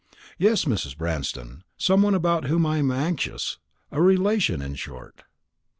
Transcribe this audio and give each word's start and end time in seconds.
"Yes, 0.39 0.65
Mrs. 0.65 0.97
Branston, 0.97 1.63
some 1.77 2.01
one 2.01 2.15
about 2.15 2.45
whom 2.45 2.65
I 2.65 2.77
am 2.79 2.89
anxious; 2.89 3.59
a 3.91 4.01
relation, 4.01 4.59
in 4.59 4.73
short." 4.73 5.21